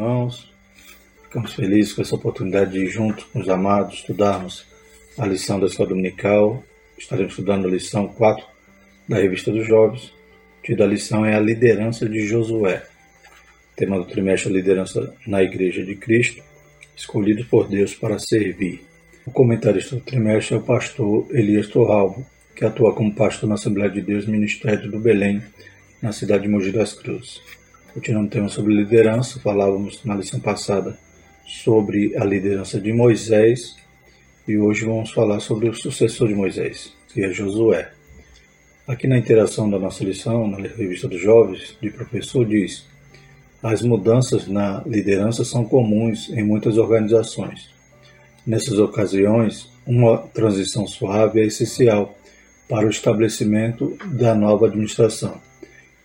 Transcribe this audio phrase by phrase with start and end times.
[0.00, 0.50] irmãos.
[1.24, 4.66] Ficamos felizes com essa oportunidade de, junto com os amados, estudarmos
[5.18, 6.64] a lição da escola dominical.
[6.98, 8.44] Estaremos estudando a lição 4
[9.06, 10.04] da Revista dos Jovens.
[10.04, 12.82] O título da lição é a liderança de Josué.
[13.72, 16.42] O tema do trimestre é a liderança na Igreja de Cristo,
[16.96, 18.82] escolhido por Deus para servir.
[19.26, 23.90] O comentarista do trimestre é o pastor Elias Torralvo, que atua como pastor na Assembleia
[23.90, 25.42] de Deus Ministério do Belém,
[26.02, 27.40] na cidade de Mogi das Cruzes.
[27.92, 30.96] Continuando o tema sobre liderança, falávamos na lição passada
[31.44, 33.76] sobre a liderança de Moisés
[34.46, 37.90] e hoje vamos falar sobre o sucessor de Moisés, que é Josué.
[38.86, 42.86] Aqui na interação da nossa lição, na revista dos jovens, de professor diz:
[43.60, 47.70] as mudanças na liderança são comuns em muitas organizações.
[48.46, 52.16] Nessas ocasiões, uma transição suave é essencial
[52.68, 55.49] para o estabelecimento da nova administração.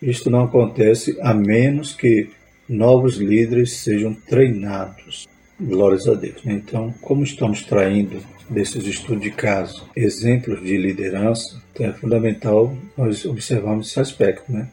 [0.02, 2.30] Isto não acontece a menos que
[2.68, 5.28] novos líderes sejam treinados.
[5.60, 6.42] Glórias a Deus.
[6.46, 13.26] Então, como estamos traindo desses estudos de caso exemplos de liderança, então é fundamental nós
[13.26, 14.68] observarmos esse aspecto, né?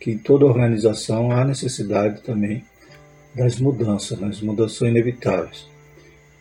[0.00, 2.64] que em toda organização há necessidade também
[3.34, 4.28] das mudanças, né?
[4.28, 5.66] as mudanças são inevitáveis.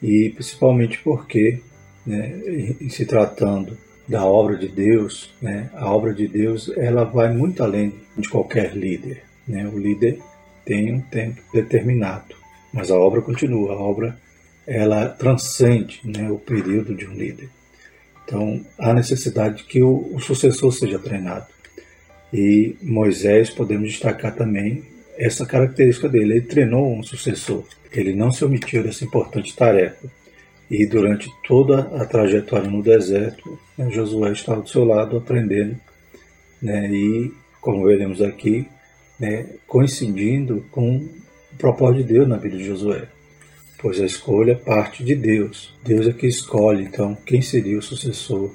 [0.01, 1.59] E principalmente porque,
[2.05, 2.39] né,
[2.79, 3.75] em se tratando
[4.07, 8.73] da obra de Deus, né, a obra de Deus ela vai muito além de qualquer
[8.73, 9.23] líder.
[9.47, 9.67] Né?
[9.67, 10.19] O líder
[10.65, 12.35] tem um tempo determinado,
[12.73, 13.73] mas a obra continua.
[13.73, 14.17] A obra
[14.65, 17.49] ela transcende né, o período de um líder.
[18.23, 21.47] Então há necessidade que o, o sucessor seja treinado.
[22.33, 24.83] E Moisés podemos destacar também
[25.17, 26.33] essa característica dele.
[26.33, 27.63] Ele treinou um sucessor.
[27.91, 30.07] Ele não se omitiu dessa importante tarefa.
[30.69, 33.57] E durante toda a trajetória no deserto,
[33.89, 35.79] Josué estava do seu lado aprendendo,
[36.61, 38.67] né, e, como veremos aqui,
[39.19, 43.07] né, coincidindo com o propósito de Deus na vida de Josué.
[43.79, 45.75] Pois a escolha parte de Deus.
[45.83, 48.51] Deus é que escolhe, então, quem seria o sucessor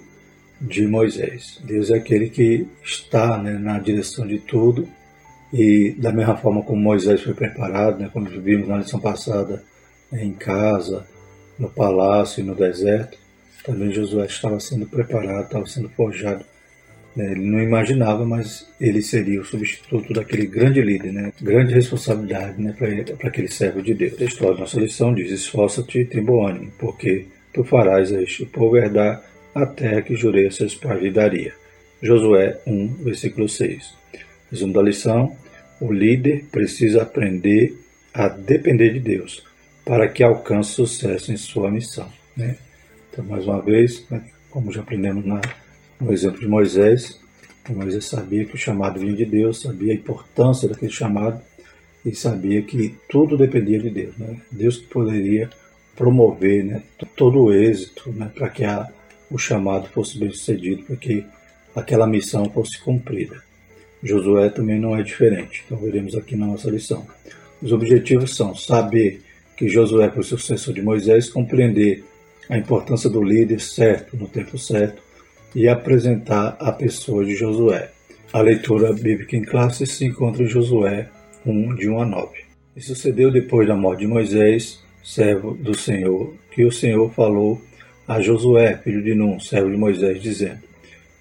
[0.61, 1.61] de Moisés.
[1.65, 4.89] Deus é aquele que está né, na direção de tudo
[5.53, 9.63] e da mesma forma como Moisés foi preparado, né, como vimos na lição passada,
[10.11, 11.07] né, em casa,
[11.59, 13.19] no palácio e no deserto,
[13.65, 16.45] também Josué estava sendo preparado, estava sendo forjado.
[17.15, 17.33] Né?
[17.33, 21.33] Ele não imaginava, mas ele seria o substituto daquele grande líder, né?
[21.41, 22.75] grande responsabilidade né?
[23.19, 24.21] para aquele servo de Deus.
[24.21, 28.23] A história da nossa lição diz: Esforça-te e tem bom ânimo, porque tu farás a
[28.23, 29.23] este povo herdar
[29.55, 31.53] a terra que jurei a seus pais lhe daria.
[32.03, 33.95] Josué 1, versículo 6.
[34.51, 35.37] Resumo da lição:
[35.81, 37.77] o líder precisa aprender
[38.15, 39.45] a depender de Deus
[39.85, 42.09] para que alcance sucesso em sua missão.
[42.37, 42.57] Né?
[43.13, 45.41] Então, mais uma vez, né, como já aprendemos na,
[46.01, 47.21] no exemplo de Moisés,
[47.69, 51.41] Moisés sabia que o chamado vinha de Deus, sabia a importância daquele chamado
[52.05, 54.17] e sabia que tudo dependia de Deus.
[54.17, 54.37] Né?
[54.51, 55.49] Deus poderia
[55.95, 56.83] promover né,
[57.15, 58.91] todo o êxito né, para que a,
[59.31, 61.25] o chamado fosse bem sucedido, para que
[61.77, 63.43] aquela missão fosse cumprida.
[64.03, 67.07] Josué também não é diferente, então veremos aqui na nossa lição.
[67.61, 69.23] Os objetivos são saber
[69.57, 72.03] que Josué, por sucessor de Moisés, compreender
[72.49, 75.03] a importância do líder certo, no tempo certo,
[75.55, 77.91] e apresentar a pessoa de Josué.
[78.33, 81.09] A leitura bíblica em classe se encontra em Josué
[81.45, 82.31] 1, de 1 a 9.
[82.75, 87.61] E sucedeu depois da morte de Moisés, servo do Senhor, que o Senhor falou
[88.09, 90.61] a Josué, filho de Num, servo de Moisés, dizendo: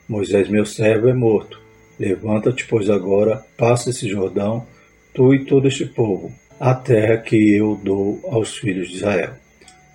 [0.08, 1.60] Moisés, meu servo, é morto.
[2.00, 4.66] Levanta-te, pois agora, passa esse Jordão,
[5.14, 9.41] tu e todo este povo, a terra que eu dou aos filhos de Israel.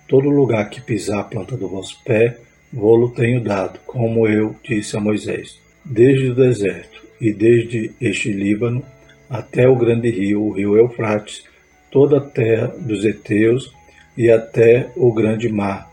[0.07, 2.37] Todo lugar que pisar a planta do vosso pé,
[2.71, 5.59] vou-lo tenho dado, como eu disse a Moisés.
[5.83, 8.83] Desde o deserto e desde este Líbano
[9.29, 11.43] até o grande rio, o rio Eufrates,
[11.91, 13.73] toda a terra dos heteus
[14.17, 15.91] e até o grande mar,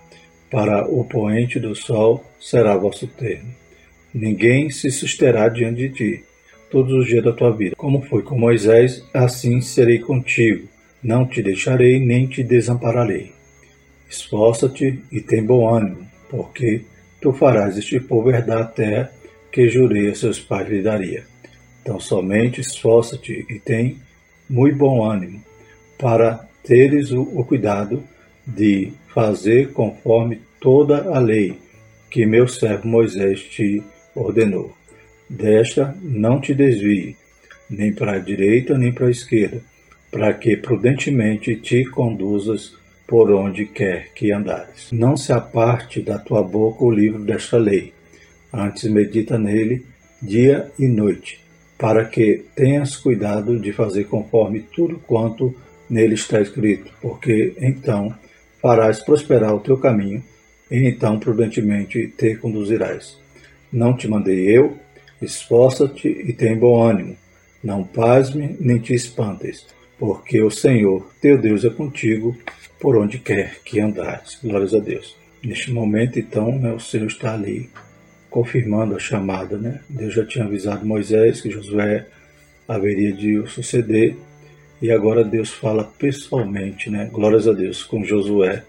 [0.48, 3.52] para o poente do sol será vosso termo.
[4.14, 6.24] Ninguém se susterá diante de ti
[6.70, 7.74] todos os dias da tua vida.
[7.76, 10.68] Como foi com Moisés, assim serei contigo.
[11.02, 13.33] Não te deixarei nem te desampararei.
[14.14, 16.82] Esforça-te e tem bom ânimo, porque
[17.20, 19.12] tu farás este povo herdar a terra
[19.50, 21.24] que jurei a seus pais lhe daria.
[21.82, 23.98] Então somente esforça-te e tem
[24.48, 25.42] muito bom ânimo,
[25.98, 28.04] para teres o, o cuidado
[28.46, 31.58] de fazer conforme toda a lei
[32.08, 33.82] que meu servo Moisés te
[34.14, 34.76] ordenou.
[35.28, 37.16] Desta não te desvie,
[37.68, 39.60] nem para a direita nem para a esquerda,
[40.12, 44.90] para que prudentemente te conduzas por onde quer que andares.
[44.92, 47.92] Não se aparte da tua boca o livro desta lei,
[48.52, 49.84] antes medita nele
[50.20, 51.44] dia e noite,
[51.76, 55.54] para que tenhas cuidado de fazer conforme tudo quanto
[55.88, 58.14] Nele está escrito: Porque então
[58.60, 60.22] farás prosperar o teu caminho,
[60.70, 63.18] e então prudentemente te conduzirás.
[63.72, 64.76] Não te mandei eu?
[65.20, 67.16] Esforça-te e tem bom ânimo.
[67.62, 69.66] Não pasme nem te espantes,
[70.04, 72.36] porque o Senhor, teu Deus, é contigo
[72.78, 74.38] por onde quer que andares.
[74.44, 75.16] Glórias a Deus.
[75.42, 77.70] Neste momento, então, né, o Senhor está ali
[78.28, 79.56] confirmando a chamada.
[79.56, 79.80] Né?
[79.88, 82.06] Deus já tinha avisado Moisés que Josué
[82.68, 84.14] haveria de o suceder,
[84.82, 87.08] e agora Deus fala pessoalmente, né?
[87.10, 88.62] glórias a Deus, com Josué,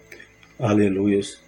[0.57, 1.41] aleluias,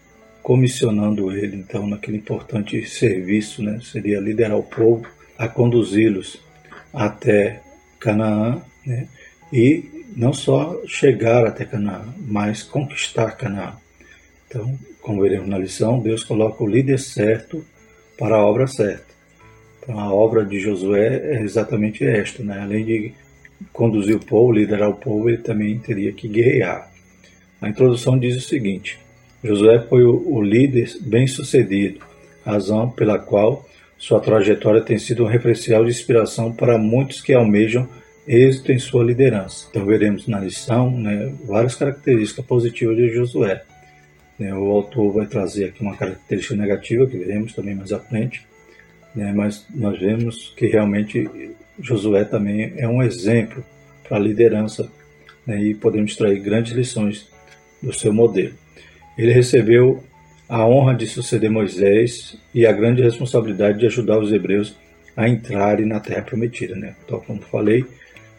[0.43, 3.79] comissionando ele, então, naquele importante serviço, né?
[3.81, 5.07] seria liderar o povo,
[5.37, 6.41] a conduzi-los
[6.93, 7.61] até
[8.01, 9.07] Canaã, né?
[9.51, 13.73] E não só chegar até Canaã, mas conquistar Canaã.
[14.47, 17.63] Então, como veremos na lição, Deus coloca o líder certo
[18.17, 19.05] para a obra certa.
[19.79, 22.59] Então, a obra de Josué é exatamente esta, né?
[22.59, 23.13] além de
[23.71, 26.91] conduzir o povo, liderar o povo, ele também teria que guerrear.
[27.61, 28.99] A introdução diz o seguinte:
[29.43, 31.99] Josué foi o líder bem-sucedido,
[32.45, 33.67] razão pela qual
[33.97, 37.87] sua trajetória tem sido um referencial de inspiração para muitos que almejam
[38.27, 39.67] êxito em sua liderança.
[39.69, 43.63] Então veremos na lição né, várias características positivas de Josué.
[44.37, 48.45] Né, o autor vai trazer aqui uma característica negativa que veremos também mais à frente,
[49.15, 51.29] né, mas nós vemos que realmente
[51.79, 53.63] Josué também é um exemplo
[54.07, 54.91] para a liderança
[55.45, 57.29] né, e podemos extrair grandes lições
[57.81, 58.53] do seu modelo.
[59.17, 60.03] Ele recebeu
[60.49, 64.75] a honra de suceder Moisés e a grande responsabilidade de ajudar os hebreus
[65.15, 66.95] a entrarem na terra prometida, né?
[67.03, 67.85] Então, como falei,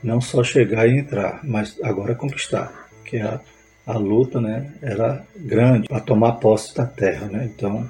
[0.03, 3.41] não só chegar e entrar, mas agora conquistar, que a,
[3.87, 7.51] a luta, né, era grande para tomar posse da terra, né?
[7.55, 7.89] Então,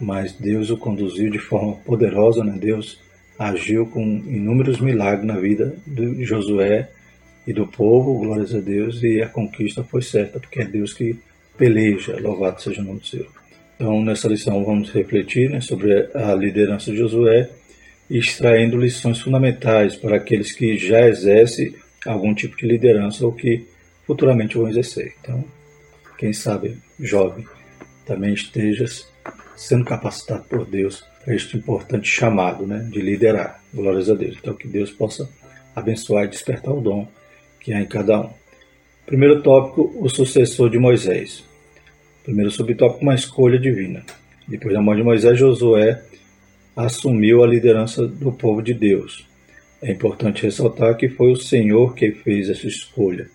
[0.00, 2.56] mas Deus o conduziu de forma poderosa, né?
[2.58, 3.00] Deus
[3.38, 6.88] agiu com inúmeros milagres na vida de Josué
[7.46, 11.18] e do povo, glórias a Deus, e a conquista foi certa, porque é Deus que
[11.56, 13.28] peleja, louvado seja o nome do Senhor.
[13.76, 17.50] Então, nessa lição, vamos refletir né, sobre a liderança de Josué,
[18.18, 21.74] extraindo lições fundamentais para aqueles que já exercem
[22.06, 23.66] algum tipo de liderança ou que
[24.06, 25.14] futuramente vão exercer.
[25.20, 25.44] Então,
[26.18, 27.46] quem sabe, jovem,
[28.04, 28.84] também esteja
[29.56, 33.62] sendo capacitado por Deus para este importante chamado né, de liderar.
[33.72, 34.36] Glórias a Deus.
[34.38, 35.28] Então, que Deus possa
[35.74, 37.08] abençoar e despertar o dom
[37.60, 38.30] que há em cada um.
[39.06, 41.44] Primeiro tópico, o sucessor de Moisés.
[42.24, 44.04] Primeiro subtópico, uma escolha divina.
[44.46, 46.02] Depois da morte de Moisés, Josué
[46.76, 49.26] assumiu a liderança do povo de Deus.
[49.82, 53.28] É importante ressaltar que foi o Senhor que fez essa escolha.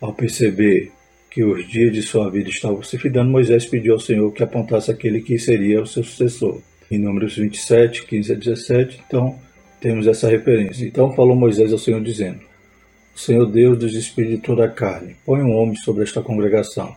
[0.00, 0.90] Ao perceber
[1.30, 4.90] que os dias de sua vida estavam se fidando, Moisés pediu ao Senhor que apontasse
[4.90, 6.60] aquele que seria o seu sucessor.
[6.90, 9.38] Em Números 27, 15 a 17, então
[9.80, 10.86] temos essa referência.
[10.86, 12.40] Então falou Moisés ao Senhor dizendo:
[13.14, 16.94] Senhor Deus dos espíritos de toda a carne, põe um homem sobre esta congregação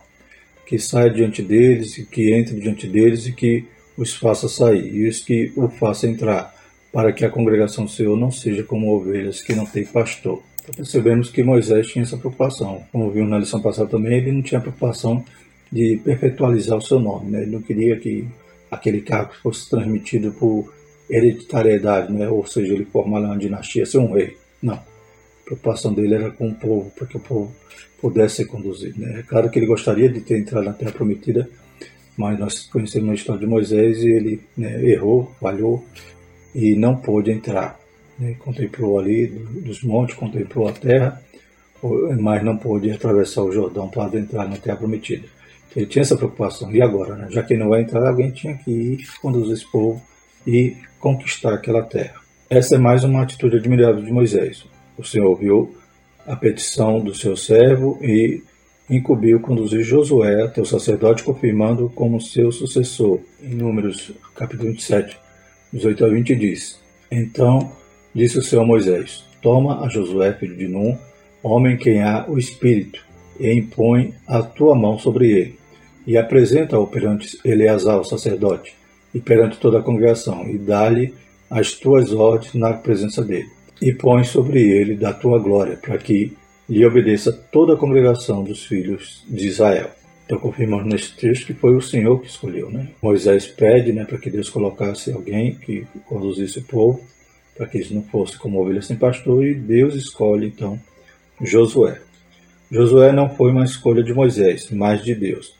[0.66, 3.64] que saia diante deles e que entre diante deles e que
[3.98, 6.54] os faça sair, e os que o faça entrar,
[6.92, 10.40] para que a congregação do Senhor não seja como ovelhas que não têm pastor.
[10.62, 12.84] Então, percebemos que Moisés tinha essa preocupação.
[12.92, 15.24] Como vimos na lição passada também, ele não tinha preocupação
[15.70, 17.32] de perpetualizar o seu nome.
[17.32, 17.42] Né?
[17.42, 18.26] Ele não queria que
[18.70, 20.72] aquele cargo fosse transmitido por
[21.10, 22.28] hereditariedade, né?
[22.28, 24.36] ou seja, ele formar uma dinastia, ser um rei.
[24.62, 24.74] Não.
[24.74, 27.52] A preocupação dele era com o povo, para que o povo
[28.00, 29.00] pudesse ser conduzido.
[29.00, 29.20] Né?
[29.20, 31.48] É claro que ele gostaria de ter entrado na Terra Prometida,
[32.18, 35.84] mas nós conhecemos a história de Moisés e ele né, errou, falhou
[36.52, 37.78] e não pôde entrar.
[38.18, 38.34] Né?
[38.40, 41.22] Contemplou ali dos montes, contemplou a terra,
[42.18, 45.28] mas não pôde atravessar o Jordão para entrar na Terra Prometida.
[45.76, 46.74] Ele tinha essa preocupação.
[46.74, 47.14] E agora?
[47.14, 47.28] Né?
[47.30, 50.02] Já que não vai entrar, alguém tinha que ir conduzir esse povo
[50.44, 52.16] e conquistar aquela terra.
[52.50, 54.66] Essa é mais uma atitude admirável de Moisés.
[54.96, 55.76] O Senhor ouviu
[56.26, 58.42] a petição do seu servo e
[58.88, 63.20] incumbiu conduzir Josué o sacerdote, confirmando como seu sucessor.
[63.42, 65.18] Em Números, capítulo 27,
[65.72, 66.80] 18 a 20, diz:
[67.10, 67.72] Então
[68.14, 70.96] disse o Senhor Moisés: Toma a Josué, filho de Num,
[71.42, 73.04] homem quem há o Espírito,
[73.38, 75.58] e impõe a tua mão sobre ele,
[76.06, 78.74] e apresenta-o perante Eleazar, o sacerdote,
[79.14, 81.14] e perante toda a congregação, e dá-lhe
[81.50, 86.36] as tuas ordens na presença dele e põe sobre ele da tua glória, para que
[86.68, 89.90] lhe obedeça toda a congregação dos filhos de Israel.
[90.26, 92.70] Então confirmamos nesse texto que foi o Senhor que escolheu.
[92.70, 92.88] Né?
[93.00, 97.00] Moisés pede né, para que Deus colocasse alguém que conduzisse o povo,
[97.56, 100.78] para que eles não fossem como ovelhas sem pastor, e Deus escolhe então
[101.40, 102.00] Josué.
[102.70, 105.54] Josué não foi uma escolha de Moisés, mas de Deus,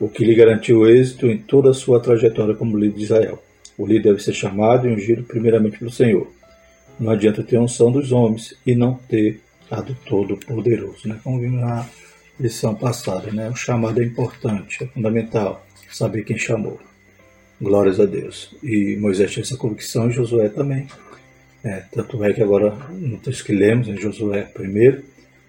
[0.00, 3.42] o que lhe garantiu êxito em toda a sua trajetória como líder de Israel.
[3.76, 6.26] O líder deve ser chamado e ungido primeiramente pelo Senhor.
[6.98, 11.20] Não adianta ter unção dos homens e não ter a do Todo-Poderoso, né?
[11.22, 11.88] como vimos na
[12.38, 13.30] lição passada.
[13.30, 13.48] Né?
[13.48, 16.78] O chamado é importante, é fundamental saber quem chamou.
[17.60, 18.54] Glórias a Deus.
[18.62, 20.86] E Moisés tinha essa convicção e Josué também.
[21.64, 25.02] É, tanto é que agora, no texto que lemos, em Josué primeiro,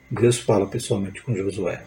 [0.10, 1.84] Deus fala pessoalmente com Josué.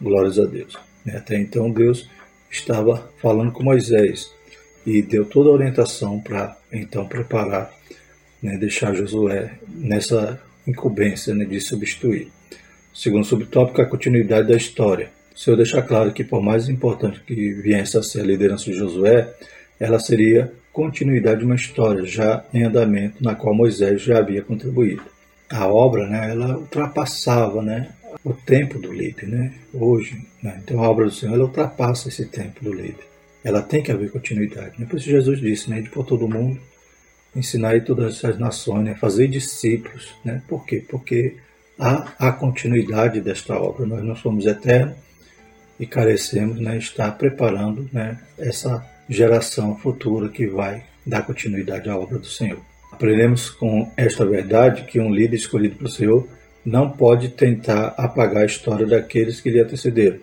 [0.00, 0.78] Glórias a Deus.
[1.06, 2.08] É, até então Deus
[2.50, 4.32] estava falando com Moisés
[4.86, 7.72] e deu toda a orientação para então preparar,
[8.42, 12.28] né, deixar Josué nessa incumbência né, de substituir.
[12.94, 15.10] Segundo subtópico, a continuidade da história.
[15.34, 18.72] O Senhor deixa claro que, por mais importante que viesse a ser a liderança de
[18.72, 19.28] Josué,
[19.78, 25.02] ela seria continuidade de uma história já em andamento na qual Moisés já havia contribuído.
[25.48, 27.90] A obra, né, ela ultrapassava, né,
[28.24, 29.52] o tempo do líder, né?
[29.72, 30.60] Hoje, né?
[30.62, 33.06] então a obra do Senhor ela ultrapassa esse tempo do líder.
[33.44, 34.72] Ela tem que haver continuidade.
[34.78, 34.86] Né?
[34.88, 36.60] Por isso Jesus disse, né, de por todo mundo,
[37.36, 40.42] ensinar todas as nações, né, fazer discípulos, né?
[40.48, 40.82] Por quê?
[40.88, 41.36] Porque
[41.78, 43.86] há a continuidade desta obra.
[43.86, 44.96] Nós não somos eternos
[45.78, 52.18] e carecemos, né, estar preparando, né, essa geração futura que vai dar continuidade à obra
[52.18, 52.60] do Senhor.
[52.90, 56.26] Aprendemos com esta verdade que um líder escolhido pelo Senhor
[56.64, 60.18] não pode tentar apagar a história daqueles que lhe antecederam,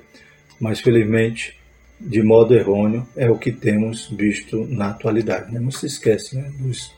[0.60, 1.58] mas felizmente,
[2.02, 5.54] de modo errôneo, é o que temos visto na atualidade.
[5.54, 5.60] Né?
[5.60, 6.92] Não se esquece né, dos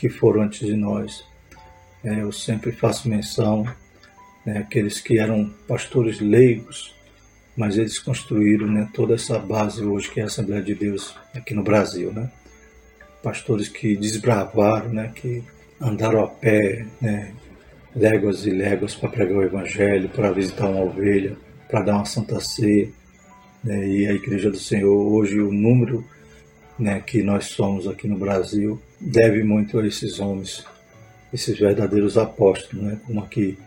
[0.00, 1.22] que foram antes de nós.
[2.02, 3.66] É, eu sempre faço menção
[4.46, 6.94] né, aqueles que eram pastores leigos,
[7.54, 11.52] mas eles construíram né, toda essa base hoje que é a Assembleia de Deus aqui
[11.52, 12.30] no Brasil, né?
[13.22, 15.44] Pastores que desbravaram, né, que
[15.78, 17.34] andaram a pé, né,
[17.94, 21.36] léguas e léguas para pregar o Evangelho, para visitar uma ovelha,
[21.68, 22.88] para dar uma santa ceia.
[23.62, 23.86] Né?
[23.86, 26.02] E a Igreja do Senhor, hoje, o número
[26.80, 30.64] né, que nós somos aqui no Brasil, deve muito a esses homens,
[31.32, 32.98] esses verdadeiros apóstolos, né?
[33.06, 33.58] como aqui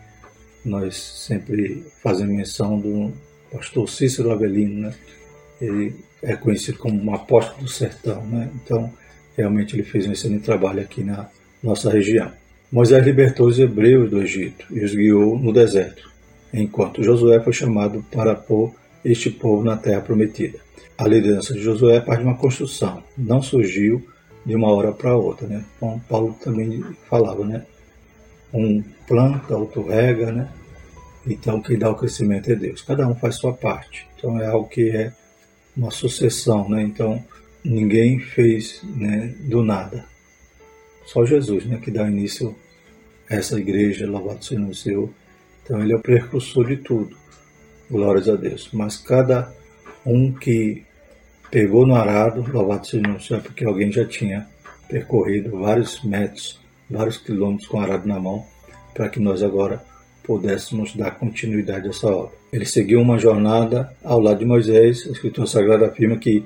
[0.65, 3.13] nós sempre fazemos menção do
[3.51, 4.93] pastor Cícero Avelino, né?
[5.61, 8.49] ele é conhecido como um apóstolo do sertão, né?
[8.55, 8.91] então
[9.37, 11.29] realmente ele fez um excelente trabalho aqui na
[11.61, 12.31] nossa região.
[12.71, 16.11] Moisés libertou os hebreus do Egito e os guiou no deserto,
[16.51, 18.73] enquanto Josué foi chamado para pôr
[19.05, 20.59] este povo na terra prometida.
[20.97, 24.05] A liderança de Josué é parte de uma construção, não surgiu
[24.45, 25.47] de uma hora para outra.
[25.47, 25.65] Né?
[25.75, 27.65] Então, Paulo também falava, né?
[28.53, 30.49] um planta, outro rega, né?
[31.25, 32.81] então quem dá o crescimento é Deus.
[32.81, 34.07] Cada um faz sua parte.
[34.15, 35.11] Então é algo que é
[35.75, 36.83] uma sucessão, né?
[36.83, 37.23] então
[37.63, 40.05] ninguém fez né, do nada.
[41.05, 42.55] Só Jesus né, que dá início
[43.29, 45.09] essa igreja, louvado seja o Senhor.
[45.63, 47.17] Então ele é o precursor de tudo.
[47.89, 48.69] Glórias a Deus.
[48.71, 49.53] Mas cada
[50.05, 50.83] um que
[51.51, 54.47] pegou no arado, louvado seja o Senhor, porque alguém já tinha
[54.87, 58.45] percorrido vários metros, vários quilômetros com o arado na mão,
[58.93, 59.81] para que nós agora
[60.23, 62.33] pudéssemos dar continuidade a essa obra.
[62.51, 66.43] Ele seguiu uma jornada ao lado de Moisés, a Escritura Sagrada afirma que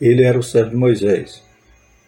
[0.00, 1.42] ele era o servo de Moisés.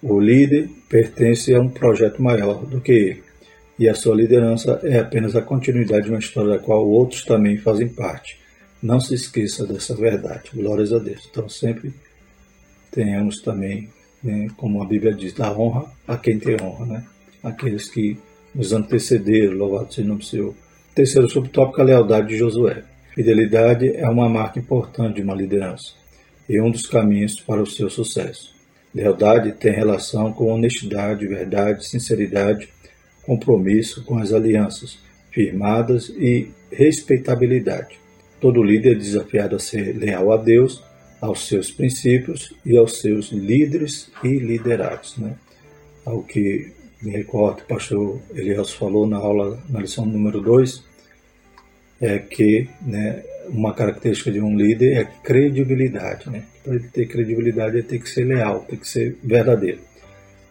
[0.02, 3.32] O líder pertence a um projeto maior do que ele
[3.78, 7.58] e a sua liderança é apenas a continuidade de uma história da qual outros também
[7.58, 8.38] fazem parte.
[8.82, 10.50] Não se esqueça dessa verdade.
[10.52, 11.28] Glórias a Deus.
[11.30, 11.94] Então sempre
[12.90, 13.88] tenhamos também,
[14.22, 17.06] né, como a Bíblia diz, da honra a quem tem honra, né?
[17.42, 18.18] Aqueles que
[18.54, 20.54] nos antecederam, louvado seja o nome do Senhor.
[20.94, 22.84] Terceiro subtópico, a lealdade de Josué.
[23.14, 25.92] Fidelidade é uma marca importante de uma liderança
[26.48, 28.54] e um dos caminhos para o seu sucesso.
[28.94, 32.68] Lealdade tem relação com honestidade, verdade, sinceridade,
[33.22, 34.98] compromisso com as alianças
[35.30, 38.01] firmadas e respeitabilidade.
[38.42, 40.82] Todo líder é desafiado a ser leal a Deus,
[41.20, 45.16] aos seus princípios e aos seus líderes e liderados.
[45.16, 45.36] Né?
[46.04, 50.82] Ao que me recordo, o pastor Elias falou na aula, na lição número 2,
[52.00, 56.28] é que né, uma característica de um líder é credibilidade.
[56.28, 56.42] Né?
[56.64, 59.78] Para ele ter credibilidade, ele tem que ser leal, tem que ser verdadeiro.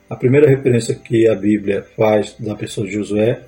[0.10, 3.42] A primeira referência que a Bíblia faz da pessoa de Josué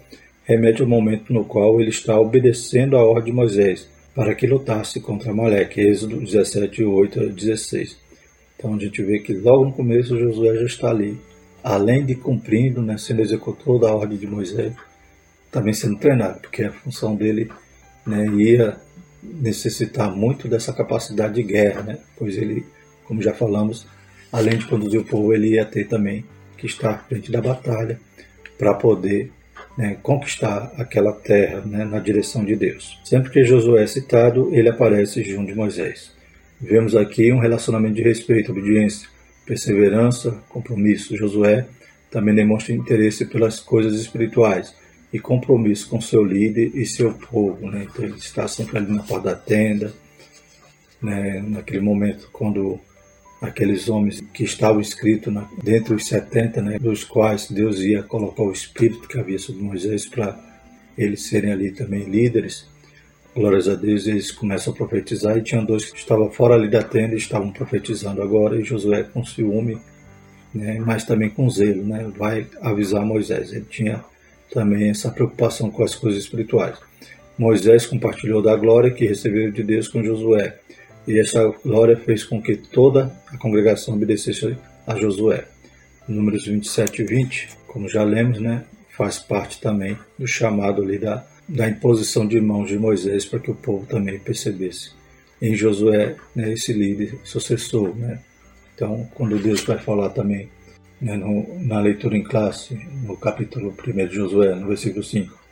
[0.43, 4.99] remete ao momento no qual ele está obedecendo a ordem de Moisés para que lutasse
[4.99, 7.97] contra Maleque, Êxodo 17, 8 a 16.
[8.55, 11.19] Então a gente vê que logo no começo Josué já está ali,
[11.63, 14.73] além de cumprindo, né, sendo executor da ordem de Moisés,
[15.51, 17.49] também sendo treinado, porque a função dele
[18.05, 18.77] né, ia
[19.21, 22.65] necessitar muito dessa capacidade de guerra, né, pois ele,
[23.05, 23.87] como já falamos,
[24.31, 26.23] além de conduzir o povo, ele ia ter também
[26.57, 27.99] que está à frente da batalha
[28.57, 29.31] para poder
[29.77, 32.99] né, conquistar aquela terra né, na direção de Deus.
[33.03, 36.11] Sempre que Josué é citado, ele aparece junto de Moisés.
[36.61, 39.09] Vemos aqui um relacionamento de respeito, obediência,
[39.45, 41.17] perseverança, compromisso.
[41.17, 41.65] Josué
[42.09, 44.73] também demonstra interesse pelas coisas espirituais
[45.11, 47.69] e compromisso com seu líder e seu povo.
[47.69, 47.87] Né?
[47.89, 49.93] Então ele está sempre ali na porta da tenda,
[51.01, 51.43] né?
[51.45, 52.79] naquele momento quando
[53.43, 58.41] aqueles homens que estavam escritos na, dentre os 70, né, dos quais Deus ia colocar
[58.41, 60.39] o Espírito que havia sobre Moisés para
[60.97, 62.65] eles serem ali também líderes.
[63.35, 66.83] Glórias a Deus, eles começam a profetizar e tinham dois que estavam fora ali da
[66.83, 69.77] tenda e estavam profetizando agora, e Josué com ciúme,
[70.53, 73.51] né, mas também com zelo, né, vai avisar Moisés.
[73.51, 74.05] Ele tinha
[74.53, 76.77] também essa preocupação com as coisas espirituais.
[77.37, 80.59] Moisés compartilhou da glória que recebeu de Deus com Josué,
[81.07, 85.45] e essa glória fez com que toda a congregação obedecesse a Josué.
[86.07, 91.25] Números 27 e 20, como já lemos, né, faz parte também do chamado ali da,
[91.47, 94.91] da imposição de mãos de Moisés para que o povo também percebesse
[95.41, 97.95] em Josué né, esse líder sucessor.
[97.95, 98.19] Né?
[98.75, 100.49] Então, quando Deus vai falar também
[101.01, 105.43] né, no, na leitura em classe, no capítulo 1 de Josué, no versículo 5,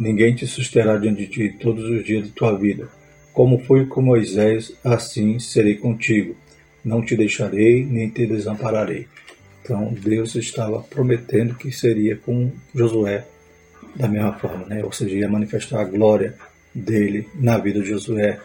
[0.00, 2.88] Ninguém te susterá diante de ti todos os dias de tua vida.
[3.40, 6.36] Como fui com Moisés, assim serei contigo.
[6.84, 9.06] Não te deixarei, nem te desampararei.
[9.62, 13.24] Então Deus estava prometendo que seria com Josué
[13.96, 14.84] da mesma forma, né?
[14.84, 16.34] ou seja, ia manifestar a glória
[16.74, 18.38] dele na vida de Josué,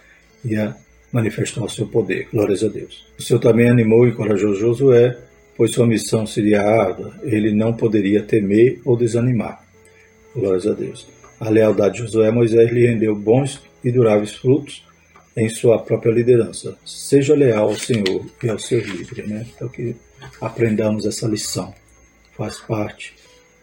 [0.46, 0.74] ia
[1.12, 2.30] manifestar o seu poder.
[2.32, 3.06] Glórias a Deus.
[3.20, 5.18] O Senhor também animou e encorajou Josué,
[5.58, 9.62] pois sua missão seria árdua, ele não poderia temer ou desanimar.
[10.34, 11.06] Glórias a Deus.
[11.38, 14.84] A lealdade de Josué Moisés lhe rendeu bons e duráveis frutos
[15.38, 16.78] em sua própria liderança.
[16.84, 19.30] Seja leal ao Senhor e aos seus líderes.
[19.30, 19.46] Né?
[19.56, 19.96] Então, que
[20.42, 21.74] aprendamos essa lição.
[22.36, 23.14] Faz parte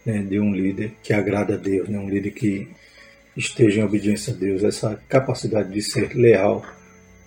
[0.07, 1.99] né, de um líder que agrada a Deus, né?
[1.99, 2.69] um líder que
[3.37, 6.65] esteja em obediência a Deus, essa capacidade de ser leal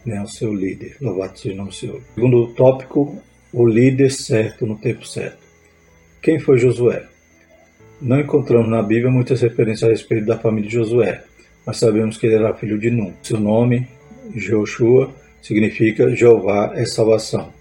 [0.05, 0.95] né, ao seu líder.
[1.01, 2.01] Louvado seja o nome do Senhor.
[2.13, 3.21] Segundo tópico,
[3.51, 5.43] o líder certo no tempo certo.
[6.21, 7.07] Quem foi Josué?
[8.01, 11.23] Não encontramos na Bíblia muitas referências a respeito da família de Josué,
[11.65, 13.13] mas sabemos que ele era filho de Num.
[13.23, 13.87] Seu nome,
[14.35, 17.53] Joshua, significa Jeová é salvação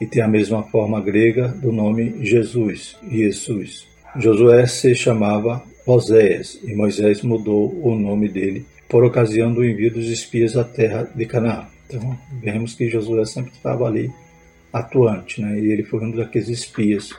[0.00, 3.86] e tem a mesma forma grega do nome Jesus, Jesus.
[4.16, 10.08] Josué se chamava Oséias e Moisés mudou o nome dele por ocasião do envio dos
[10.08, 11.66] espias à terra de Canaã.
[11.86, 14.10] Então, vemos que Josué sempre estava ali
[14.72, 15.58] atuante, né?
[15.58, 17.10] E ele foi um daqueles espias.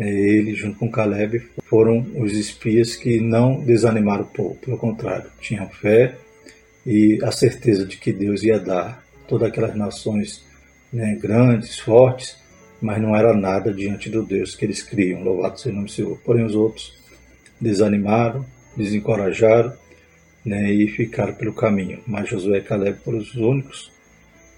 [0.00, 5.30] É, ele, junto com Caleb, foram os espias que não desanimaram o povo, pelo contrário,
[5.42, 6.16] tinham fé
[6.86, 10.42] e a certeza de que Deus ia dar todas aquelas nações
[10.90, 12.38] né, grandes, fortes,
[12.80, 15.22] mas não era nada diante do Deus que eles criam.
[15.22, 16.18] Louvado seja o nome do Senhor.
[16.24, 16.98] Porém, os outros
[17.60, 19.74] desanimaram, desencorajaram
[20.42, 22.02] né, e ficaram pelo caminho.
[22.06, 23.92] Mas Josué e Caleb foram os únicos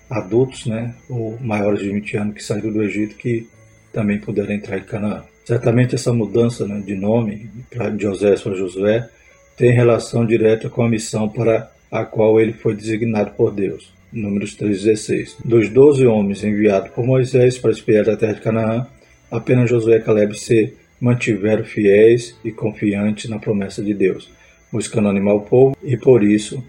[0.09, 3.49] adultos, né, ou maiores de 20 anos, que saíram do Egito, que
[3.93, 5.25] também puderam entrar em Canaã.
[5.45, 7.51] Certamente essa mudança né, de nome
[7.97, 9.09] de José para Josué
[9.57, 13.93] tem relação direta com a missão para a qual ele foi designado por Deus.
[14.13, 15.37] Números 3,16.
[15.45, 18.87] Dos doze homens enviados por Moisés para espiar a terra de Canaã,
[19.31, 24.31] apenas Josué e Caleb se mantiveram fiéis e confiantes na promessa de Deus,
[24.71, 26.63] buscando animar o povo, e por isso,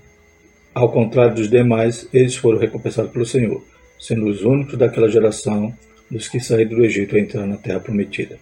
[0.73, 3.63] ao contrário dos demais, eles foram recompensados pelo Senhor,
[3.99, 5.73] sendo os únicos daquela geração
[6.09, 8.39] dos que saíram do Egito a entrar na terra prometida.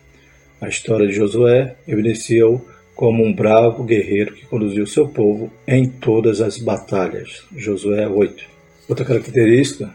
[0.61, 2.61] A história de Josué evidencia-o
[2.95, 7.43] como um bravo guerreiro que conduziu seu povo em todas as batalhas.
[7.57, 8.45] Josué 8.
[8.87, 9.91] Outra característica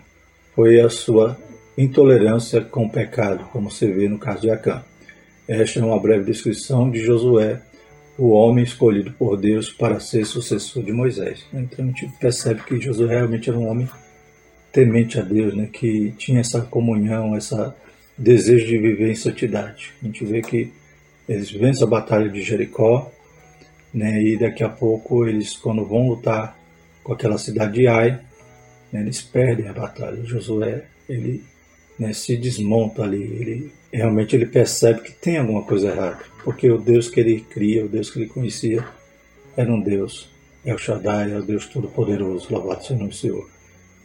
[0.57, 1.39] foi a sua
[1.79, 4.83] intolerância com o pecado, como se vê no caso de Acã.
[5.47, 7.63] Esta é uma breve descrição de Josué,
[8.19, 11.45] o homem escolhido por Deus para ser sucessor de Moisés.
[11.55, 13.89] Então a gente percebe que Josué realmente era um homem
[14.73, 17.55] temente a Deus, né, que tinha essa comunhão, esse
[18.17, 19.93] desejo de viver em santidade.
[20.03, 20.73] A gente vê que
[21.29, 23.11] eles vencem a batalha de Jericó,
[23.93, 26.57] né, e daqui a pouco eles, quando vão lutar
[27.03, 28.21] com aquela cidade de Ai,
[28.93, 30.25] né, eles perdem a batalha.
[30.25, 31.43] Josué ele
[31.99, 36.79] né, se desmonta ali, ele realmente ele percebe que tem alguma coisa errada, porque o
[36.79, 38.85] Deus que ele cria, o Deus que ele conhecia,
[39.57, 40.31] era um Deus,
[40.65, 43.56] é o Shaddai, é o Deus Todo-Poderoso, louvado seja o nome do Senhor.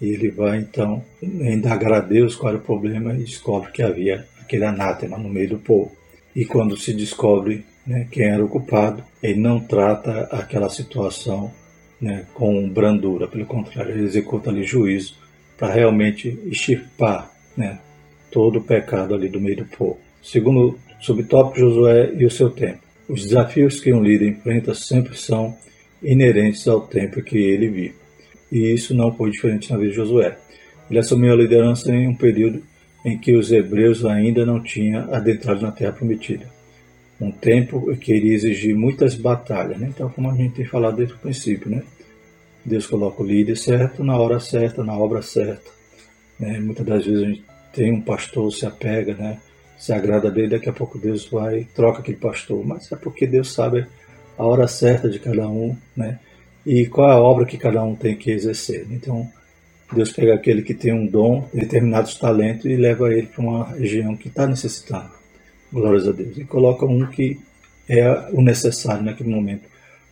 [0.02, 4.26] E ele vai então indagar a Deus qual era o problema e descobre que havia
[4.42, 5.92] aquele anátema no meio do povo.
[6.36, 11.52] E quando se descobre né, quem era o culpado, ele não trata aquela situação
[12.02, 15.16] né, com brandura, pelo contrário, ele executa ali juízo
[15.56, 17.80] para realmente extirpar né,
[18.32, 20.00] todo o pecado ali do meio do povo.
[20.24, 22.80] Segundo subtópico, Josué e o seu tempo.
[23.08, 25.56] Os desafios que um líder enfrenta sempre são
[26.02, 28.01] inerentes ao tempo que ele vive.
[28.52, 30.38] E isso não foi diferente na vida de Josué.
[30.90, 32.62] Ele assumiu a liderança em um período
[33.04, 36.46] em que os hebreus ainda não tinham adentrado na terra prometida.
[37.20, 39.80] um tempo que iria exigir muitas batalhas.
[39.80, 39.90] Né?
[39.94, 41.84] Então, como a gente tem falado desde o princípio, né?
[42.66, 45.70] Deus coloca o líder certo, na hora certa, na obra certa.
[46.40, 46.60] Né?
[46.60, 49.40] Muitas das vezes a gente tem um pastor, se apega, né?
[49.78, 52.66] se agrada dele, daqui a pouco Deus vai troca aquele pastor.
[52.66, 53.86] Mas é porque Deus sabe
[54.38, 56.20] a hora certa de cada um, né?
[56.66, 58.86] E qual é a obra que cada um tem que exercer.
[58.92, 59.28] Então,
[59.94, 64.16] Deus pega aquele que tem um dom, determinados talentos e leva ele para uma região
[64.16, 65.12] que está necessitando.
[65.72, 66.38] Glórias a Deus.
[66.38, 67.40] E coloca um que
[67.90, 69.64] é o necessário naquele momento,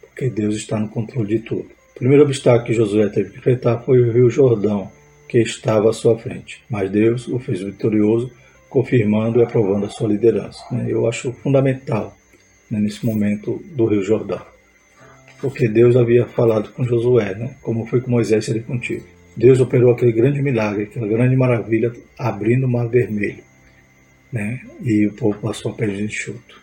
[0.02, 1.70] porque Deus está no controle de tudo.
[1.96, 4.92] O primeiro obstáculo que Josué teve que enfrentar foi o rio Jordão,
[5.28, 6.64] que estava à sua frente.
[6.70, 8.32] Mas Deus o fez vitorioso
[8.70, 10.64] confirmando e aprovando a sua liderança.
[10.72, 10.86] Né?
[10.90, 12.16] Eu acho fundamental
[12.70, 14.42] né, nesse momento do Rio Jordão,
[15.42, 19.06] porque Deus havia falado com Josué, né, como foi com Moisés seria contigo.
[19.36, 23.44] Deus operou aquele grande milagre, aquela grande maravilha, abrindo o mar vermelho,
[24.32, 26.62] né, e o povo passou a pé de enxuto.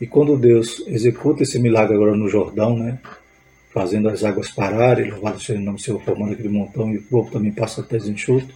[0.00, 2.98] E quando Deus executa esse milagre agora no Jordão, né,
[3.72, 7.02] fazendo as águas pararem, louvado seja o nome do Senhor, formando aquele montão, e o
[7.02, 8.54] povo também passa a pé de enxuto,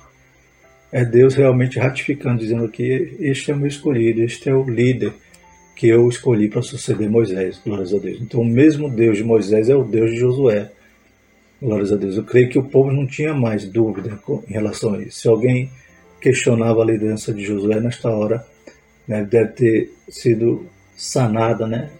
[0.90, 5.12] é Deus realmente ratificando, dizendo que este é o meu escolhido, este é o líder
[5.78, 8.18] que eu escolhi para suceder Moisés, glórias a Deus.
[8.20, 10.72] Então, o mesmo Deus de Moisés é o Deus de Josué,
[11.62, 12.16] glórias a Deus.
[12.16, 15.20] Eu creio que o povo não tinha mais dúvida em relação a isso.
[15.20, 15.70] Se alguém
[16.20, 18.44] questionava a liderança de Josué nesta hora,
[19.06, 21.90] né, deve ter sido sanada, né,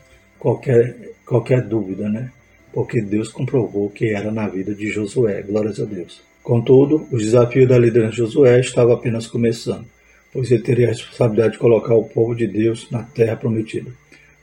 [0.40, 2.32] qualquer, qualquer dúvida, né,
[2.72, 6.20] porque Deus comprovou que era na vida de Josué, glórias a Deus.
[6.42, 9.86] Contudo, o desafio da liderança de Josué estava apenas começando,
[10.32, 13.90] pois ele teria a responsabilidade de colocar o povo de Deus na terra prometida.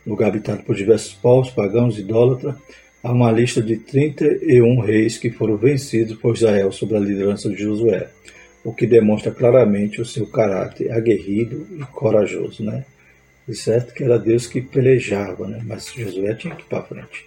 [0.06, 2.56] Lugar habitado por diversos povos, pagãos e idólatras,
[3.04, 7.58] há uma lista de 31 reis que foram vencidos por Israel sob a liderança de
[7.58, 8.10] Josué,
[8.64, 12.64] o que demonstra claramente o seu caráter aguerrido e corajoso.
[12.64, 12.86] Né?
[13.48, 15.62] De certo que era Deus que pelejava, né?
[15.66, 17.26] mas Josué tinha que ir para frente.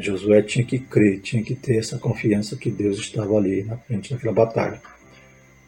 [0.00, 4.12] Josué tinha que crer, tinha que ter essa confiança que Deus estava ali na frente
[4.12, 4.80] daquela batalha.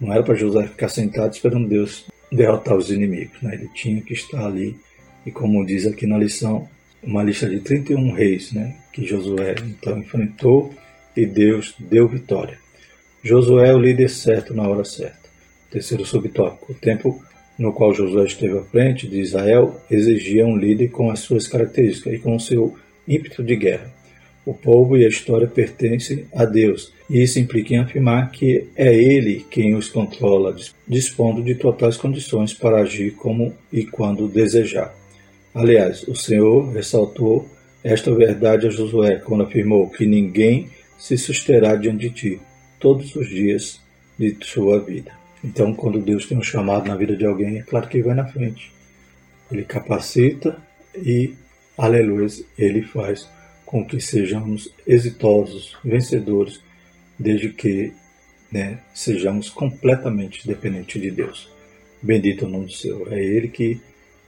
[0.05, 3.55] Não era para Josué ficar sentado esperando Deus derrotar os inimigos, né?
[3.55, 4.77] ele tinha que estar ali.
[5.25, 6.69] E como diz aqui na lição,
[7.03, 8.77] uma lista de 31 reis né?
[8.93, 10.75] que Josué então enfrentou
[11.17, 12.59] e Deus deu vitória.
[13.23, 15.31] Josué é o líder certo na hora certa.
[15.71, 17.25] Terceiro subtópico: o tempo
[17.59, 22.13] no qual Josué esteve à frente de Israel exigia um líder com as suas características
[22.13, 22.77] e com o seu
[23.09, 23.91] ímpeto de guerra.
[24.47, 28.95] O povo e a história pertencem a Deus, e isso implica em afirmar que é
[28.95, 30.55] Ele quem os controla,
[30.87, 34.95] dispondo de totais condições para agir como e quando desejar.
[35.55, 37.49] Aliás, o Senhor ressaltou
[37.83, 42.41] esta verdade a Josué quando afirmou que ninguém se susterá diante de ti
[42.79, 43.81] todos os dias
[44.19, 45.13] de sua vida.
[45.43, 48.15] Então, quando Deus tem um chamado na vida de alguém, é claro que ele vai
[48.15, 48.73] na frente.
[49.53, 50.57] Ele capacita
[50.97, 51.35] e,
[51.77, 52.27] aleluia,
[52.59, 53.29] ele faz
[53.75, 56.61] com que sejamos exitosos, vencedores,
[57.19, 57.93] desde que
[58.49, 61.51] né, sejamos completamente dependentes de Deus.
[62.01, 63.13] Bendito o nome do Senhor.
[63.13, 63.81] É Ele que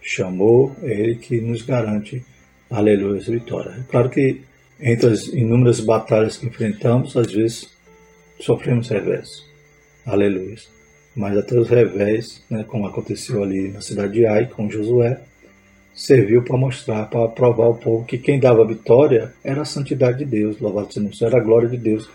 [0.03, 2.25] chamou, é Ele que nos garante,
[2.69, 3.71] aleluia, a vitória.
[3.71, 4.41] É claro que
[4.81, 7.71] entre as inúmeras batalhas que enfrentamos, às vezes
[8.41, 9.45] sofremos revés,
[10.05, 10.57] aleluia.
[11.15, 15.21] Mas até os revés, né, como aconteceu ali na cidade de Ai com Josué,
[15.97, 20.27] serviu para mostrar, para provar ao povo que quem dava vitória era a santidade de
[20.27, 22.09] Deus, louvado seja o era a glória de Deus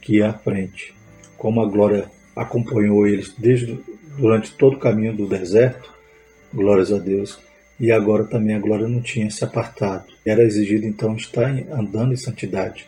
[0.00, 0.94] que ia à frente.
[1.36, 3.78] Como a glória acompanhou eles desde
[4.16, 5.92] durante todo o caminho do deserto,
[6.52, 7.38] glórias a Deus,
[7.78, 10.06] e agora também a glória não tinha se apartado.
[10.24, 12.86] Era exigido então estar andando em santidade,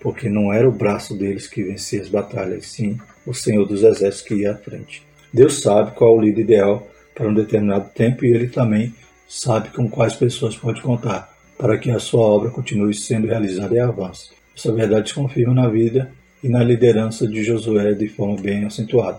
[0.00, 4.22] porque não era o braço deles que vencia as batalhas, sim o Senhor dos Exércitos
[4.22, 5.06] que ia à frente.
[5.32, 8.92] Deus sabe qual é o líder ideal para um determinado tempo e ele também
[9.34, 13.80] sabe com quais pessoas pode contar para que a sua obra continue sendo realizada e
[13.80, 14.30] avance.
[14.56, 19.18] Essa verdade se confirma na vida e na liderança de Josué de forma bem acentuada.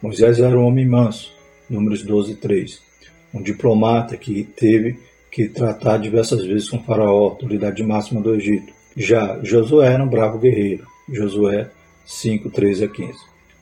[0.00, 1.34] Moisés era um homem manso,
[1.68, 2.80] números 12 e 3,
[3.34, 8.72] um diplomata que teve que tratar diversas vezes com Faraó, autoridade máxima do Egito.
[8.96, 11.68] Já Josué era um bravo guerreiro, Josué
[12.06, 13.12] 5, 13 a 15,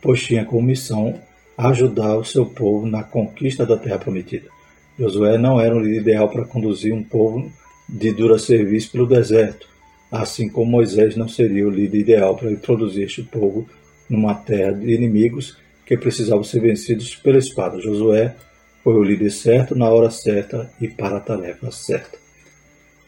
[0.03, 1.19] pois tinha como missão
[1.57, 4.56] ajudar o seu povo na conquista da terra prometida.
[4.99, 7.51] Josué não era o líder ideal para conduzir um povo
[7.89, 9.69] de dura serviço pelo deserto,
[10.11, 13.69] assim como Moisés não seria o líder ideal para introduzir este povo
[14.09, 17.81] numa terra de inimigos que precisavam ser vencidos pela espada.
[17.81, 18.35] Josué
[18.83, 22.19] foi o líder certo na hora certa e para a tarefa certa.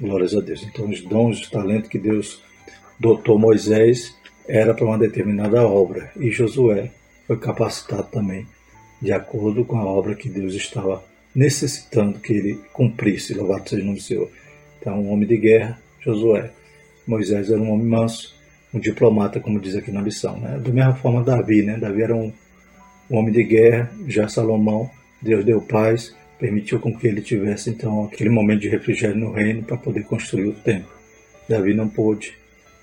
[0.00, 0.62] Glórias a Deus.
[0.62, 2.42] Então, os dons, os talentos que Deus
[3.00, 4.14] dotou Moisés
[4.46, 6.90] era para uma determinada obra e Josué
[7.26, 8.46] foi capacitado também
[9.00, 13.86] de acordo com a obra que Deus estava necessitando que ele cumprisse, louvado seja o
[13.86, 14.30] nome do Senhor.
[14.80, 16.50] Então, um homem de guerra, Josué.
[17.06, 18.34] Moisés era um homem manso,
[18.72, 20.38] um diplomata, como diz aqui na lição.
[20.38, 20.58] Né?
[20.58, 21.78] Da mesma forma, Davi, né?
[21.78, 22.32] Davi era um,
[23.10, 28.04] um homem de guerra, já Salomão, Deus deu paz, permitiu com que ele tivesse então
[28.04, 30.92] aquele momento de refrigério no reino para poder construir o templo.
[31.48, 32.34] Davi não pôde,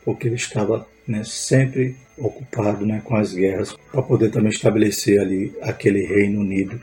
[0.04, 5.54] porque ele estava né, sempre ocupado né, com as guerras, para poder também estabelecer ali
[5.62, 6.82] aquele reino unido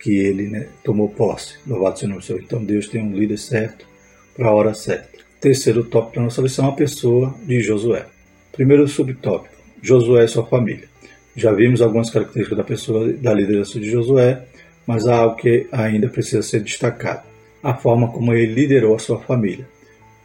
[0.00, 1.54] que ele né, tomou posse.
[1.66, 2.42] Louvado seja o Senhor.
[2.42, 3.86] Então Deus tem um líder certo
[4.36, 5.18] para a hora certa.
[5.40, 8.06] Terceiro tópico da nossa lição, a pessoa de Josué.
[8.52, 10.88] Primeiro subtópico, Josué e sua família.
[11.36, 14.44] Já vimos algumas características da pessoa da liderança de Josué,
[14.86, 17.24] mas há algo que ainda precisa ser destacado:
[17.62, 19.66] a forma como ele liderou a sua família.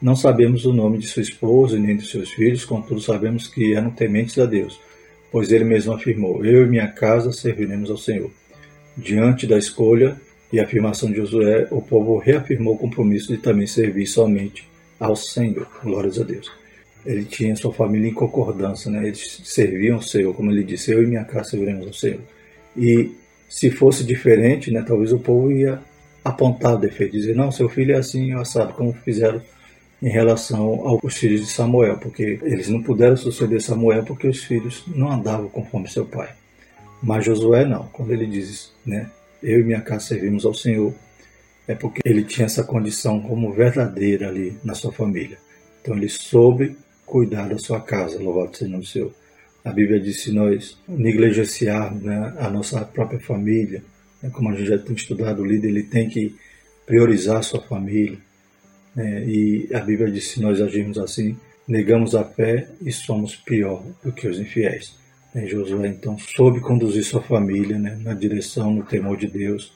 [0.02, 3.90] Não sabemos o nome de sua esposa nem de seus filhos, contudo sabemos que eram
[3.90, 4.80] tementes a Deus,
[5.32, 8.32] pois ele mesmo afirmou: Eu e minha casa serviremos ao Senhor.
[9.02, 10.20] Diante da escolha
[10.52, 14.68] e afirmação de Josué, o povo reafirmou o compromisso de também servir somente
[15.00, 15.68] ao Senhor.
[15.82, 16.52] Glórias a Deus.
[17.06, 19.08] Ele tinha sua família em concordância, né?
[19.08, 22.20] eles serviam ao Senhor, como ele disse: Eu e minha casa serviremos ao Senhor.
[22.76, 23.12] E
[23.48, 25.80] se fosse diferente, né, talvez o povo ia
[26.24, 29.42] apontar o defeito, dizer: Não, seu filho é assim, assado, como fizeram
[30.02, 34.84] em relação aos filhos de Samuel, porque eles não puderam suceder Samuel porque os filhos
[34.88, 36.30] não andavam conforme seu pai.
[37.02, 39.10] Mas Josué não, quando ele diz, né,
[39.42, 40.94] eu e minha casa servimos ao Senhor,
[41.68, 45.38] é porque ele tinha essa condição como verdadeira ali na sua família.
[45.82, 49.14] Então ele soube cuidar da sua casa, louvado seja o nome do Senhor.
[49.64, 53.84] A Bíblia diz se nós negligenciarmos né, a nossa própria família,
[54.22, 56.36] né, como a gente já tem estudado, o líder ele tem que
[56.86, 58.18] priorizar a sua família,
[58.98, 63.86] é, e a Bíblia diz: se nós agirmos assim, negamos a fé e somos pior
[64.04, 64.98] do que os infiéis.
[65.34, 69.72] É, Josué então soube conduzir sua família né, na direção, no temor de Deus.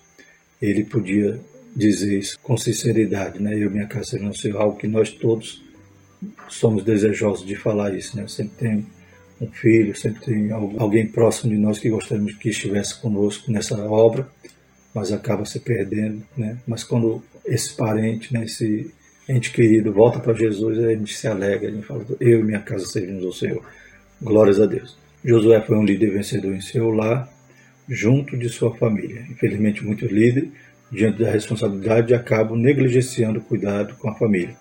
[0.61, 1.39] Ele podia
[1.75, 3.57] dizer isso com sinceridade, né?
[3.57, 5.63] Eu minha casa não sei algo que nós todos
[6.47, 8.27] somos desejosos de falar isso, né?
[8.27, 8.85] Sempre tem
[9.41, 14.27] um filho, sempre tem alguém próximo de nós que gostaríamos que estivesse conosco nessa obra,
[14.93, 16.57] mas acaba se perdendo, né?
[16.65, 18.91] Mas quando esse parente, né, esse
[19.27, 22.59] ente querido volta para Jesus, a gente se alegra, a gente fala, eu e minha
[22.59, 23.63] casa servimos ao Senhor.
[24.21, 25.02] Glórias a Deus.
[25.23, 27.29] Josué foi um líder vencedor em seu lar,
[27.87, 29.25] junto de sua família.
[29.29, 30.49] Infelizmente, muitos líderes,
[30.91, 34.55] diante da responsabilidade, acabam negligenciando o cuidado com a família.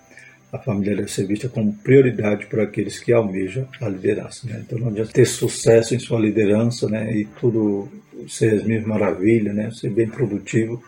[0.51, 4.47] A família deve ser vista como prioridade para aqueles que almejam a liderança.
[4.47, 4.63] Né?
[4.65, 7.11] Então, não adianta ter sucesso em sua liderança né?
[7.13, 7.89] e tudo
[8.27, 9.69] ser as mil maravilhas, né?
[9.71, 10.81] ser bem produtivo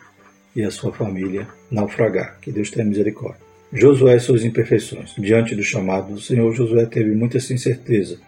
[0.54, 2.38] e a sua família naufragar.
[2.40, 3.44] Que Deus tenha misericórdia.
[3.72, 5.14] Josué e suas imperfeições.
[5.18, 8.18] Diante do chamado do Senhor, Josué teve muita incerteza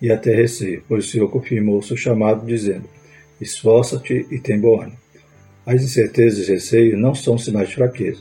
[0.00, 2.88] e até receio, pois o Senhor confirmou seu chamado, dizendo:
[3.40, 4.98] Esforça-te e tem bom ânimo.
[5.66, 8.20] As incertezas e receios não são sinais de fraqueza,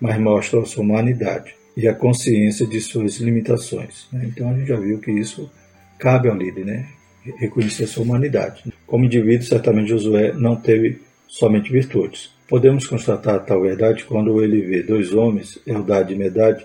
[0.00, 4.08] mas mostram sua humanidade e a consciência de suas limitações.
[4.12, 4.26] Né?
[4.26, 5.50] Então a gente já viu que isso
[5.98, 6.88] cabe ao líder, né?
[7.36, 8.64] reconhecer sua humanidade.
[8.86, 14.82] Como indivíduo, certamente Josué não teve somente virtudes, Podemos constatar tal verdade quando ele vê
[14.82, 16.64] dois homens, Eldade e Medade,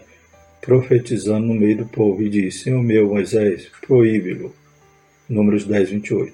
[0.64, 4.56] profetizando no meio do povo e diz: Senhor meu Moisés, proíbe-lo.
[5.30, 6.34] Números 10, 28.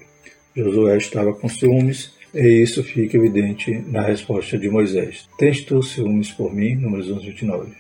[0.56, 6.32] Josué estava com ciúmes e isso fica evidente na resposta de Moisés: Tens tu ciúmes
[6.32, 6.76] por mim?
[6.76, 7.72] Números 11, 29.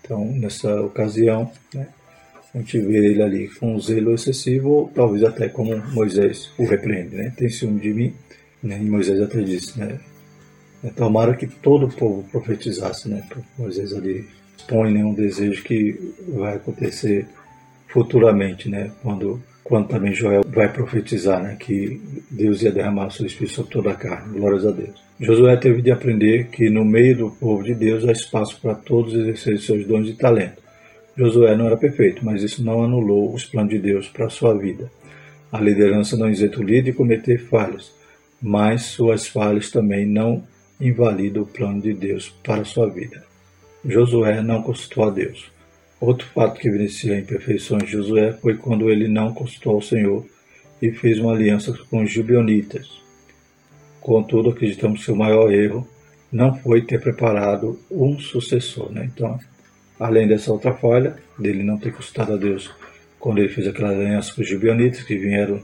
[0.00, 1.88] Então, nessa ocasião, né,
[2.54, 6.64] a gente vê ele ali com um zelo excessivo, ou talvez até como Moisés o
[6.64, 7.32] repreende: né?
[7.36, 8.14] Tem ciúme de mim?
[8.62, 8.78] Né?
[8.80, 9.98] E Moisés até disse: né?
[10.94, 13.26] Tomara que todo o povo profetizasse, né?
[13.58, 14.24] Moisés ali
[14.56, 17.26] expõe né, um desejo que vai acontecer
[17.88, 18.90] futuramente, né?
[19.02, 21.56] Quando, quando também Joel vai profetizar, né?
[21.58, 24.38] Que Deus ia derramar o seu Espírito sobre toda a carne.
[24.38, 25.04] Glórias a Deus.
[25.18, 29.14] Josué teve de aprender que no meio do povo de Deus há espaço para todos
[29.14, 30.62] exercerem seus dons e talento.
[31.16, 34.52] Josué não era perfeito, mas isso não anulou os planos de Deus para a sua
[34.52, 34.90] vida.
[35.50, 37.90] A liderança não isenta o líder de cometer falhas,
[38.42, 40.44] mas suas falhas também não
[40.78, 43.24] invalida o plano de Deus para a sua vida.
[43.84, 45.50] Josué não consultou a Deus.
[46.00, 50.26] Outro fato que evidencia a imperfeição de Josué foi quando ele não consultou ao Senhor
[50.80, 52.90] e fez uma aliança com os gibeonitas.
[54.00, 55.88] Contudo, acreditamos que o maior erro
[56.30, 58.92] não foi ter preparado um sucessor.
[58.92, 59.10] Né?
[59.12, 59.38] Então,
[59.98, 62.70] além dessa outra falha, dele não ter consultado a Deus
[63.18, 65.60] quando ele fez aquela aliança com os gibeonitas, que vieram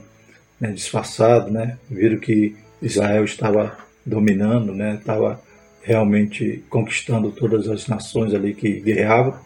[0.59, 1.77] né, disfarçados, né?
[1.89, 4.95] viram que Israel estava dominando, né?
[4.95, 5.41] Estava
[5.83, 9.37] realmente conquistando todas as nações ali que guerreavam.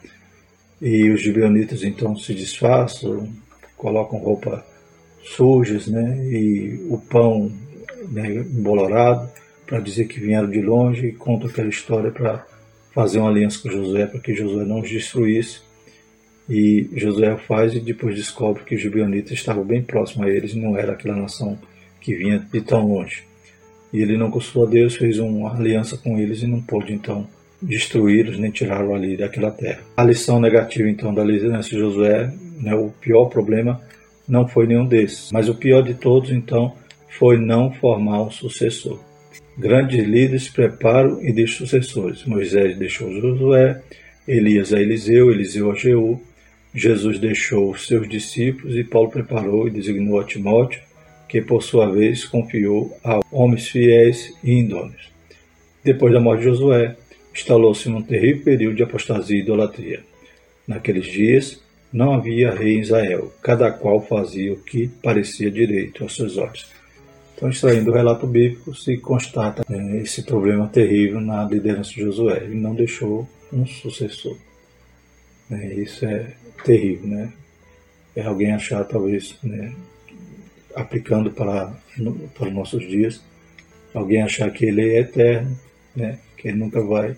[0.79, 3.27] E os gibeonitas então se disfarçam,
[3.75, 4.63] colocam roupa
[5.23, 6.17] sujas, né?
[6.31, 7.51] E o pão
[8.09, 9.29] né, embolorado,
[9.65, 12.45] para dizer que vieram de longe e contam aquela história para
[12.93, 15.61] fazer uma aliança com Josué para que Josué não os destruísse.
[16.49, 20.77] E Josué faz e depois descobre que os gibeonitas estavam bem próximos a eles não
[20.77, 21.59] era aquela nação
[21.99, 23.23] que vinha de tão longe.
[23.91, 27.27] E ele não consultou a Deus, fez uma aliança com eles e não pôde então
[27.61, 29.79] destruí-los nem tirá-los ali daquela terra.
[29.95, 33.81] A lição negativa então da liderança de Josué, né, o pior problema
[34.27, 36.73] não foi nenhum desses, mas o pior de todos então
[37.17, 38.99] foi não formar um sucessor.
[39.57, 42.23] Grandes líderes preparam e deixam sucessores.
[42.25, 43.81] Moisés deixou Josué,
[44.27, 46.21] Elias a Eliseu, Eliseu a Jeú,
[46.73, 50.81] Jesus deixou seus discípulos e Paulo preparou e designou a Timóteo,
[51.27, 55.11] que por sua vez confiou a homens fiéis e idôneos.
[55.83, 56.95] Depois da morte de Josué,
[57.33, 60.03] instalou-se num terrível período de apostasia e idolatria.
[60.67, 61.61] Naqueles dias,
[61.91, 66.69] não havia rei em Israel, cada qual fazia o que parecia direito aos seus olhos.
[67.35, 72.43] Então, extraindo o relato bíblico, se constata né, esse problema terrível na liderança de Josué.
[72.43, 74.35] Ele não deixou um sucessor.
[75.47, 76.33] Né, isso é
[76.65, 77.31] terrível, né?
[78.15, 79.71] É alguém achar, talvez, né,
[80.77, 81.73] aplicando para,
[82.35, 83.21] para os nossos dias,
[83.93, 85.57] alguém achar que ele é eterno,
[85.95, 87.15] né, que ele nunca vai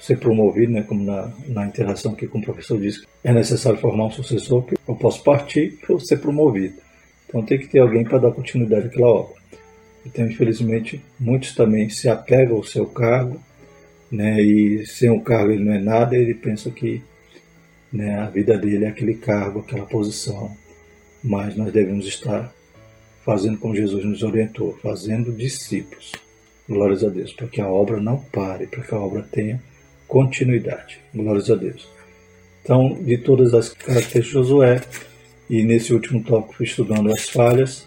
[0.00, 4.06] ser promovido, né, como na, na interação aqui com o professor disse, é necessário formar
[4.06, 6.74] um sucessor, que eu posso partir ou ser promovido.
[7.28, 9.42] Então tem que ter alguém para dar continuidade àquela obra.
[10.04, 13.40] Então, infelizmente, muitos também se apegam ao seu cargo,
[14.10, 17.02] né, e sem o cargo ele não é nada, ele pensa que
[17.92, 20.56] né, a vida dele é aquele cargo, aquela posição.
[21.22, 22.52] Mas nós devemos estar
[23.24, 26.12] fazendo como Jesus nos orientou, fazendo discípulos.
[26.68, 29.62] Glórias a Deus, para que a obra não pare, para que a obra tenha
[30.08, 31.00] continuidade.
[31.14, 31.88] Glórias a Deus.
[32.62, 34.80] Então, de todas as características de Josué,
[35.50, 37.86] e nesse último tópico, estudando as falhas,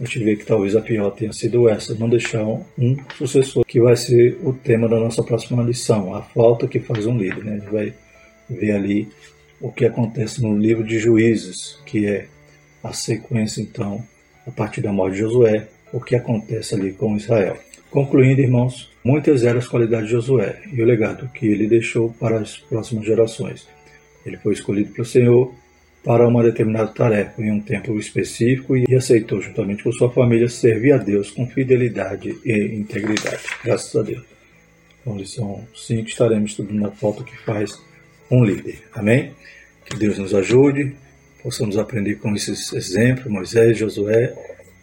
[0.00, 3.80] a gente vê que talvez a pior tenha sido essa, não deixar um sucessor, que
[3.80, 7.44] vai ser o tema da nossa próxima lição, a falta que faz um líder.
[7.44, 7.52] Né?
[7.52, 7.94] A gente vai
[8.48, 9.08] ver ali
[9.60, 12.28] o que acontece no livro de Juízes, que é
[12.82, 14.02] a sequência, então,
[14.46, 17.58] a partir da morte de Josué, o que acontece ali com Israel.
[17.90, 22.38] Concluindo, irmãos, muitas eram as qualidades de Josué e o legado que ele deixou para
[22.38, 23.66] as próximas gerações.
[24.24, 25.52] Ele foi escolhido pelo Senhor
[26.04, 30.92] para uma determinada tarefa em um tempo específico e aceitou, juntamente com sua família, servir
[30.92, 33.42] a Deus com fidelidade e integridade.
[33.64, 34.24] Graças a Deus.
[35.00, 37.78] Então, lição 5, estaremos estudando a falta que faz
[38.30, 38.82] um líder.
[38.94, 39.32] Amém?
[39.84, 40.94] Que Deus nos ajude,
[41.42, 44.34] possamos aprender com esses exemplos, Moisés, Josué,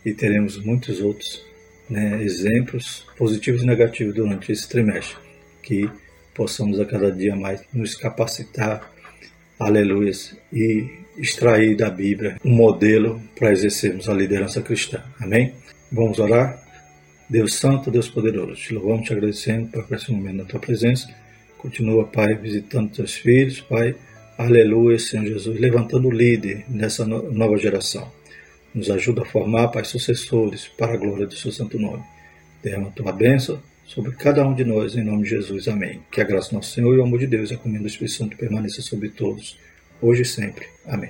[0.06, 1.46] e teremos muitos outros
[1.90, 5.18] né, exemplos positivos e negativos durante esse trimestre,
[5.62, 5.90] que
[6.34, 8.92] possamos a cada dia mais nos capacitar,
[9.60, 10.12] aleluia,
[10.54, 15.04] e extrair da Bíblia um modelo para exercermos a liderança cristã.
[15.20, 15.54] Amém?
[15.92, 16.64] Vamos orar?
[17.30, 21.14] Deus Santo, Deus Poderoso, te louvamos, te agradecendo por esse momento na tua presença.
[21.58, 23.96] Continua, Pai, visitando teus filhos, Pai.
[24.38, 28.12] Aleluia, Senhor Jesus, levantando o líder nessa nova geração.
[28.74, 32.04] Nos ajuda a formar, Pai, sucessores para a glória do seu santo nome.
[32.62, 35.68] Derrama a tua bênção sobre cada um de nós, em nome de Jesus.
[35.68, 36.02] Amém.
[36.12, 37.88] Que a graça do nosso Senhor e o amor de Deus e a comunhão do
[37.88, 39.58] Espírito Santo permaneça sobre todos,
[40.00, 40.68] hoje e sempre.
[40.86, 41.10] Amém.